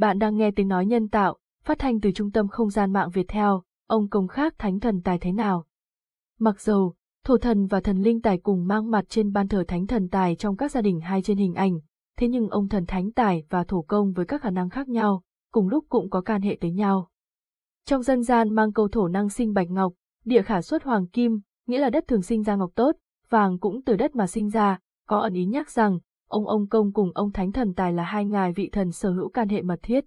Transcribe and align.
Bạn 0.00 0.18
đang 0.18 0.36
nghe 0.36 0.50
tiếng 0.50 0.68
nói 0.68 0.86
nhân 0.86 1.08
tạo, 1.08 1.36
phát 1.64 1.78
thanh 1.78 2.00
từ 2.00 2.12
trung 2.12 2.30
tâm 2.30 2.48
không 2.48 2.70
gian 2.70 2.92
mạng 2.92 3.10
Việt 3.10 3.28
Theo, 3.28 3.62
ông 3.86 4.08
công 4.08 4.28
khác 4.28 4.54
thánh 4.58 4.80
thần 4.80 5.00
tài 5.04 5.18
thế 5.18 5.32
nào? 5.32 5.64
Mặc 6.38 6.60
dù 6.60 6.92
thổ 7.24 7.38
thần 7.38 7.66
và 7.66 7.80
thần 7.80 8.02
linh 8.02 8.20
tài 8.20 8.38
cùng 8.38 8.66
mang 8.66 8.90
mặt 8.90 9.04
trên 9.08 9.32
ban 9.32 9.48
thờ 9.48 9.64
thánh 9.68 9.86
thần 9.86 10.08
tài 10.08 10.36
trong 10.36 10.56
các 10.56 10.70
gia 10.70 10.80
đình 10.80 11.00
hay 11.00 11.22
trên 11.22 11.36
hình 11.36 11.54
ảnh, 11.54 11.80
thế 12.18 12.28
nhưng 12.28 12.48
ông 12.48 12.68
thần 12.68 12.86
thánh 12.86 13.12
tài 13.12 13.44
và 13.48 13.64
thổ 13.64 13.82
công 13.82 14.12
với 14.12 14.26
các 14.26 14.42
khả 14.42 14.50
năng 14.50 14.70
khác 14.70 14.88
nhau, 14.88 15.22
cùng 15.52 15.68
lúc 15.68 15.84
cũng 15.88 16.10
có 16.10 16.20
can 16.20 16.42
hệ 16.42 16.58
tới 16.60 16.72
nhau. 16.72 17.08
Trong 17.86 18.02
dân 18.02 18.22
gian 18.22 18.54
mang 18.54 18.72
câu 18.72 18.88
thổ 18.88 19.08
năng 19.08 19.28
sinh 19.28 19.52
bạch 19.52 19.70
ngọc, 19.70 19.92
địa 20.24 20.42
khả 20.42 20.62
xuất 20.62 20.84
hoàng 20.84 21.06
kim, 21.06 21.40
nghĩa 21.66 21.78
là 21.78 21.90
đất 21.90 22.04
thường 22.08 22.22
sinh 22.22 22.42
ra 22.42 22.56
ngọc 22.56 22.70
tốt, 22.74 22.96
vàng 23.28 23.58
cũng 23.58 23.82
từ 23.82 23.96
đất 23.96 24.16
mà 24.16 24.26
sinh 24.26 24.48
ra, 24.48 24.78
có 25.08 25.18
ẩn 25.18 25.34
ý 25.34 25.46
nhắc 25.46 25.70
rằng, 25.70 25.98
ông 26.30 26.46
ông 26.46 26.66
công 26.66 26.92
cùng 26.92 27.10
ông 27.14 27.32
thánh 27.32 27.52
thần 27.52 27.74
tài 27.74 27.92
là 27.92 28.02
hai 28.02 28.24
ngài 28.24 28.52
vị 28.52 28.70
thần 28.72 28.92
sở 28.92 29.10
hữu 29.10 29.28
can 29.28 29.48
hệ 29.48 29.62
mật 29.62 29.78
thiết. 29.82 30.04